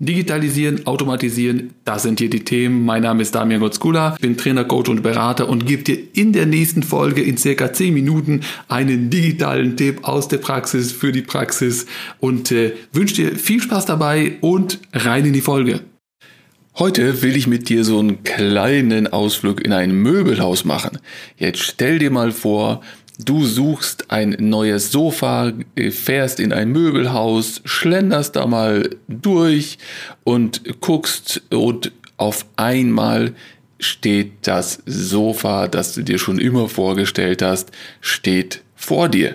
[0.00, 2.84] Digitalisieren, automatisieren, das sind hier die Themen.
[2.84, 6.46] Mein Name ist Damian Gotzkula, bin Trainer, Coach und Berater und gebe dir in der
[6.46, 11.86] nächsten Folge in circa 10 Minuten einen digitalen Tipp aus der Praxis für die Praxis
[12.20, 15.80] und äh, wünsche dir viel Spaß dabei und rein in die Folge.
[16.78, 21.00] Heute will ich mit dir so einen kleinen Ausflug in ein Möbelhaus machen.
[21.36, 22.82] Jetzt stell dir mal vor,
[23.18, 25.52] Du suchst ein neues Sofa,
[25.90, 29.78] fährst in ein Möbelhaus, schlenderst da mal durch
[30.22, 33.34] und guckst und auf einmal
[33.80, 39.34] steht das Sofa, das du dir schon immer vorgestellt hast, steht vor dir.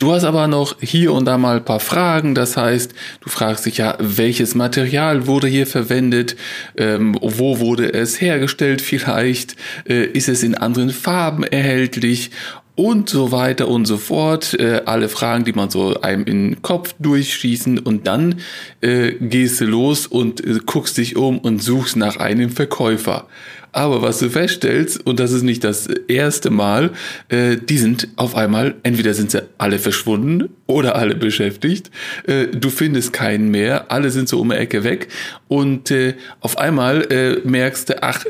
[0.00, 2.34] Du hast aber noch hier und da mal ein paar Fragen.
[2.34, 6.36] Das heißt, du fragst dich ja, welches Material wurde hier verwendet?
[6.76, 9.56] Ähm, wo wurde es hergestellt vielleicht?
[9.88, 12.32] Äh, ist es in anderen Farben erhältlich?
[12.76, 14.54] Und so weiter und so fort.
[14.54, 18.40] Äh, alle Fragen, die man so einem in den Kopf durchschießen und dann
[18.80, 23.26] äh, gehst du los und äh, guckst dich um und suchst nach einem Verkäufer.
[23.74, 26.92] Aber was du feststellst, und das ist nicht das erste Mal,
[27.28, 31.90] äh, die sind auf einmal, entweder sind sie alle verschwunden oder alle beschäftigt.
[32.24, 35.08] Äh, du findest keinen mehr, alle sind so um die Ecke weg
[35.48, 38.24] und äh, auf einmal äh, merkst du, ach,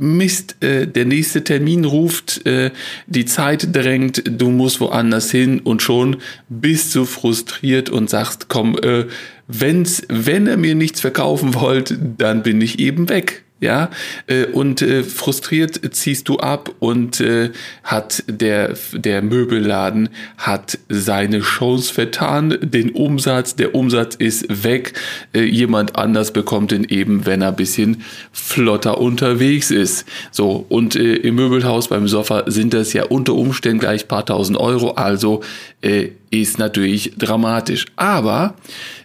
[0.00, 2.70] Mist, äh, der nächste Termin ruft, äh,
[3.06, 6.16] die Zeit drängt, du musst woanders hin und schon
[6.48, 9.04] bist du frustriert und sagst, komm, äh,
[9.46, 13.90] wenn's, wenn er mir nichts verkaufen wollt, dann bin ich eben weg ja,
[14.26, 17.50] äh, und äh, frustriert ziehst du ab und äh,
[17.84, 20.08] hat der, der Möbelladen
[20.38, 24.94] hat seine Chance vertan, den Umsatz, der Umsatz ist weg,
[25.34, 30.06] äh, jemand anders bekommt ihn eben, wenn er bisschen flotter unterwegs ist.
[30.30, 34.58] So, und äh, im Möbelhaus beim Sofa sind das ja unter Umständen gleich paar tausend
[34.58, 35.42] Euro, also
[35.82, 37.86] äh, ist natürlich dramatisch.
[37.96, 38.54] Aber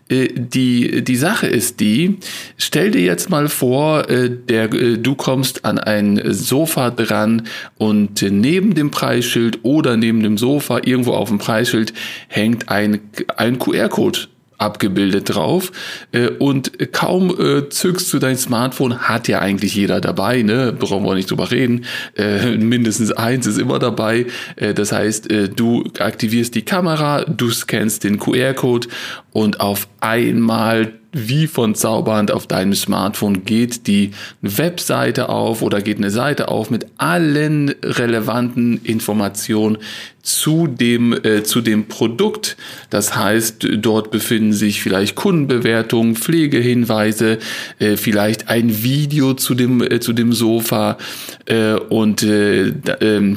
[0.07, 2.17] äh, die, die Sache ist die,
[2.57, 8.21] stell dir jetzt mal vor, äh, der, äh, du kommst an ein Sofa dran und
[8.21, 11.93] neben dem Preisschild oder neben dem Sofa irgendwo auf dem Preisschild
[12.27, 12.99] hängt ein,
[13.35, 14.27] ein QR-Code
[14.57, 15.71] abgebildet drauf.
[16.11, 20.73] Äh, und kaum äh, zückst du dein Smartphone, hat ja eigentlich jeder dabei, ne?
[20.77, 21.85] brauchen wir nicht drüber reden,
[22.17, 27.49] äh, mindestens eins ist immer dabei, äh, das heißt, äh, du aktivierst die Kamera, du
[27.51, 28.87] scannst den QR-Code
[29.31, 34.11] und auf einmal wie von Zauberhand auf deinem Smartphone geht die
[34.41, 39.77] Webseite auf oder geht eine Seite auf mit allen relevanten Informationen
[40.21, 42.57] zu dem, äh, zu dem Produkt.
[42.89, 47.37] Das heißt, dort befinden sich vielleicht Kundenbewertungen, Pflegehinweise,
[47.79, 50.97] äh, vielleicht ein Video zu dem, äh, zu dem Sofa
[51.45, 53.35] äh, und äh, äh, äh,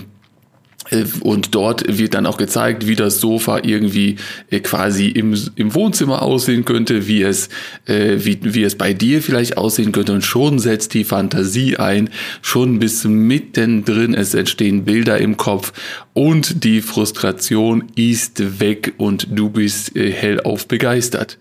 [1.21, 4.17] und dort wird dann auch gezeigt, wie das Sofa irgendwie
[4.51, 7.49] äh, quasi im, im Wohnzimmer aussehen könnte, wie es,
[7.87, 10.13] äh, wie, wie es bei dir vielleicht aussehen könnte.
[10.13, 12.11] Und schon setzt die Fantasie ein,
[12.43, 15.73] schon bis mittendrin, es entstehen Bilder im Kopf
[16.15, 21.39] und die Frustration ist weg und du bist hellauf begeistert.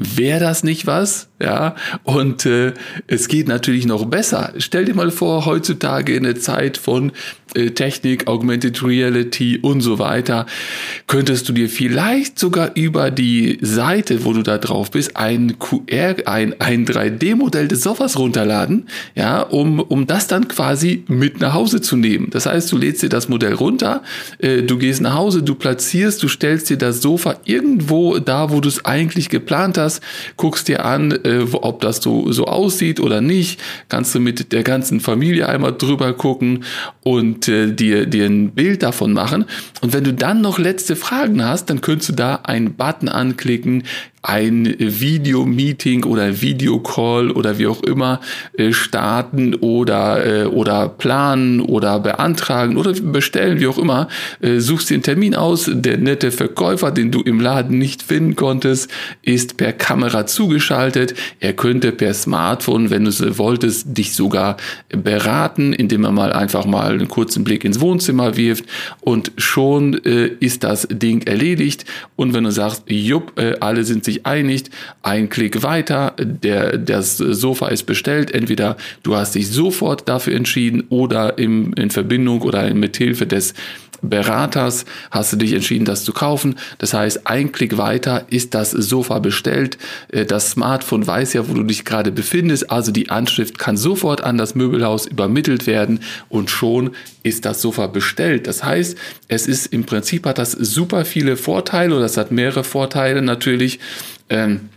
[0.00, 1.28] Wäre das nicht was?
[1.40, 2.72] Ja, und äh,
[3.08, 4.52] es geht natürlich noch besser.
[4.58, 7.12] Stell dir mal vor, heutzutage in der Zeit von
[7.54, 10.46] äh, Technik, Augmented Reality und so weiter,
[11.06, 16.16] könntest du dir vielleicht sogar über die Seite, wo du da drauf bist, ein QR,
[16.26, 21.80] ein, ein 3D-Modell des Sofas runterladen, ja, um, um das dann quasi mit nach Hause
[21.80, 22.28] zu nehmen.
[22.30, 24.02] Das heißt, du lädst dir das Modell runter,
[24.38, 28.60] äh, du gehst nach Hause, du platzierst, du stellst dir das Sofa irgendwo da, wo
[28.60, 30.00] du es eigentlich geplant hast, das,
[30.36, 34.62] guckst dir an, äh, ob das so, so aussieht oder nicht, kannst du mit der
[34.62, 36.64] ganzen Familie einmal drüber gucken
[37.02, 39.46] und äh, dir, dir ein Bild davon machen.
[39.80, 43.84] Und wenn du dann noch letzte Fragen hast, dann könntest du da einen Button anklicken,
[44.22, 48.20] ein Videomeeting oder Videocall oder wie auch immer
[48.56, 54.08] äh, starten oder, äh, oder planen oder beantragen oder bestellen, wie auch immer.
[54.40, 55.70] Äh, suchst den Termin aus.
[55.72, 58.90] Der nette Verkäufer, den du im Laden nicht finden konntest,
[59.22, 61.14] ist per Kamera zugeschaltet.
[61.38, 64.56] Er könnte per Smartphone, wenn du es wolltest, dich sogar
[64.88, 68.64] beraten, indem er mal einfach mal einen kurzen Blick ins Wohnzimmer wirft
[69.00, 71.84] und schon ist das Ding erledigt.
[72.16, 74.70] Und wenn du sagst, jupp, alle sind sich einigt,
[75.02, 80.84] ein Klick weiter, der, das Sofa ist bestellt, entweder du hast dich sofort dafür entschieden
[80.88, 83.54] oder im, in Verbindung oder mit Hilfe des
[84.00, 86.56] Beraters hast du dich entschieden, das zu kaufen.
[86.78, 89.78] Das heißt, ein Klick weiter ist das Sofa bestellt.
[90.08, 92.70] Äh, das Smartphone weiß ja, wo du dich gerade befindest.
[92.70, 96.90] Also die Anschrift kann sofort an das Möbelhaus übermittelt werden und schon
[97.22, 98.46] ist das Sofa bestellt.
[98.46, 98.96] Das heißt,
[99.26, 103.80] es ist im Prinzip hat das super viele Vorteile oder es hat mehrere Vorteile natürlich.
[104.30, 104.68] Ähm,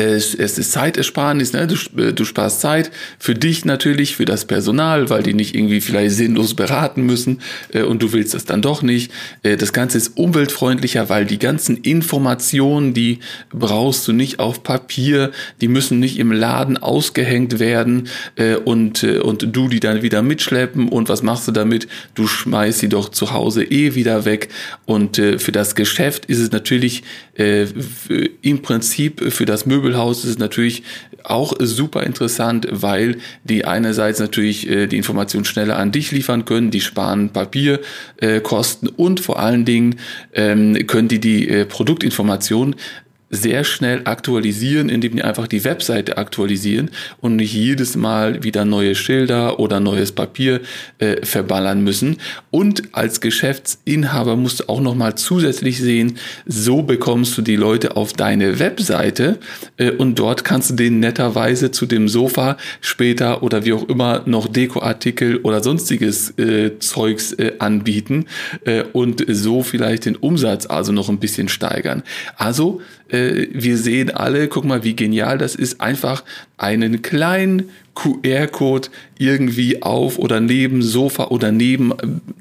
[0.00, 1.66] es, es ist Zeitersparnis, ne?
[1.66, 5.80] du, äh, du sparst Zeit für dich natürlich, für das Personal, weil die nicht irgendwie
[5.80, 7.40] vielleicht sinnlos beraten müssen
[7.72, 9.12] äh, und du willst das dann doch nicht.
[9.42, 13.18] Äh, das Ganze ist umweltfreundlicher, weil die ganzen Informationen, die
[13.52, 19.18] brauchst du nicht auf Papier, die müssen nicht im Laden ausgehängt werden äh, und, äh,
[19.18, 21.88] und du die dann wieder mitschleppen und was machst du damit?
[22.14, 24.48] Du schmeißt sie doch zu Hause eh wieder weg
[24.86, 27.02] und äh, für das Geschäft ist es natürlich
[27.36, 27.66] äh,
[28.42, 30.84] im Prinzip für das Möbel Möbelhaus ist natürlich
[31.24, 36.70] auch super interessant, weil die einerseits natürlich äh, die Information schneller an dich liefern können,
[36.70, 39.96] die sparen Papierkosten äh, und vor allen Dingen
[40.32, 42.76] ähm, können die die äh, Produktinformation
[43.30, 46.90] sehr schnell aktualisieren, indem die einfach die Webseite aktualisieren
[47.20, 50.60] und nicht jedes Mal wieder neue Schilder oder neues Papier
[50.98, 52.16] äh, verballern müssen.
[52.50, 58.12] Und als Geschäftsinhaber musst du auch nochmal zusätzlich sehen, so bekommst du die Leute auf
[58.12, 59.38] deine Webseite
[59.76, 64.22] äh, und dort kannst du denen netterweise zu dem Sofa später oder wie auch immer
[64.26, 68.26] noch Dekoartikel oder sonstiges äh, Zeugs äh, anbieten
[68.64, 72.02] äh, und so vielleicht den Umsatz also noch ein bisschen steigern.
[72.36, 72.80] Also
[73.12, 73.19] äh,
[73.52, 76.24] wir sehen alle, guck mal, wie genial das ist, einfach
[76.56, 78.88] einen kleinen QR-Code
[79.18, 81.92] irgendwie auf oder neben Sofa oder neben,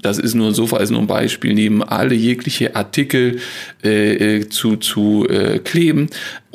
[0.01, 3.39] das ist nur Sofa, ist nur ein Beispiel, neben alle jegliche Artikel
[3.83, 6.09] äh, äh zu, zu äh, kleben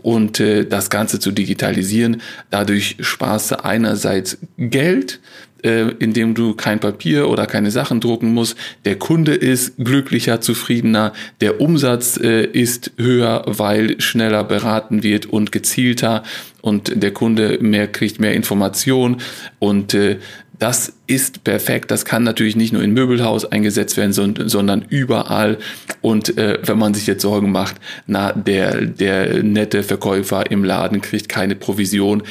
[0.04, 2.20] und äh, das Ganze zu digitalisieren.
[2.50, 5.18] Dadurch sparst du einerseits Geld,
[5.64, 8.56] äh, indem du kein Papier oder keine Sachen drucken musst.
[8.84, 15.52] Der Kunde ist glücklicher, zufriedener, der Umsatz äh, ist höher, weil schneller beraten wird und
[15.52, 16.22] gezielter
[16.60, 19.18] und der Kunde mehr kriegt mehr Information
[19.58, 20.18] und äh,
[20.58, 21.90] das ist perfekt.
[21.90, 25.58] Das kann natürlich nicht nur in Möbelhaus eingesetzt werden, sondern überall.
[26.00, 27.76] Und äh, wenn man sich jetzt Sorgen macht,
[28.06, 32.22] na, der, der nette Verkäufer im Laden kriegt keine Provision.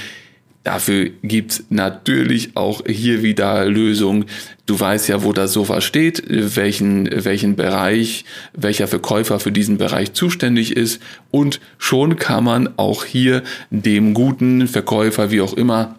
[0.63, 4.25] Dafür gibt's natürlich auch hier wieder Lösungen.
[4.65, 8.23] Du weißt ja, wo das Sofa steht, welchen, welchen Bereich,
[8.53, 11.01] welcher Verkäufer für diesen Bereich zuständig ist.
[11.31, 15.95] Und schon kann man auch hier dem guten Verkäufer, wie auch immer,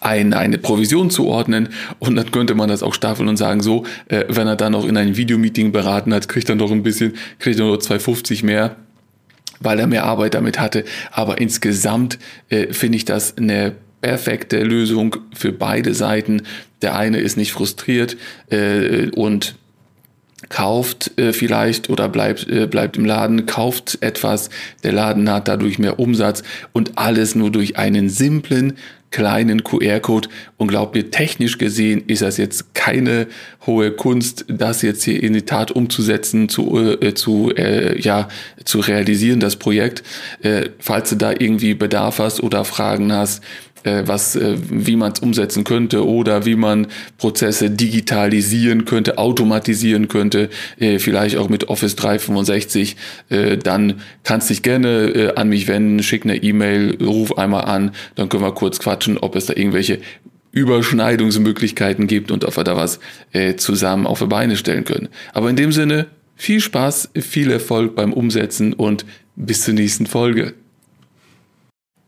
[0.00, 4.24] ein, eine Provision zuordnen und dann könnte man das auch staffeln und sagen, so, äh,
[4.28, 7.58] wenn er dann noch in einem Videomeeting beraten hat, kriegt er noch ein bisschen, kriegt
[7.58, 8.76] er nur 2,50 mehr
[9.60, 10.84] weil er mehr Arbeit damit hatte.
[11.10, 12.18] Aber insgesamt
[12.48, 16.42] äh, finde ich das eine perfekte Lösung für beide Seiten.
[16.82, 18.16] Der eine ist nicht frustriert
[18.50, 19.56] äh, und
[20.48, 24.50] kauft äh, vielleicht oder bleibt, äh, bleibt im Laden, kauft etwas,
[24.84, 26.42] der Laden hat dadurch mehr Umsatz
[26.72, 28.74] und alles nur durch einen simplen
[29.16, 30.28] kleinen QR-Code
[30.58, 33.28] und glaubt mir, technisch gesehen ist das jetzt keine
[33.64, 38.28] hohe Kunst, das jetzt hier in die Tat umzusetzen, zu, äh, zu, äh, ja,
[38.66, 40.02] zu realisieren, das Projekt.
[40.42, 43.42] Äh, falls du da irgendwie Bedarf hast oder Fragen hast,
[43.86, 46.88] was, äh, wie man es umsetzen könnte oder wie man
[47.18, 52.96] Prozesse digitalisieren könnte, automatisieren könnte, äh, vielleicht auch mit Office 365,
[53.62, 58.42] dann kannst dich gerne an mich wenden, schick eine E-Mail, ruf einmal an, dann können
[58.42, 59.98] wir kurz quatschen, ob es da irgendwelche
[60.52, 62.98] Überschneidungsmöglichkeiten gibt und ob wir da was
[63.56, 65.08] zusammen auf die Beine stellen können.
[65.32, 69.04] Aber in dem Sinne, viel Spaß, viel Erfolg beim Umsetzen und
[69.36, 70.54] bis zur nächsten Folge.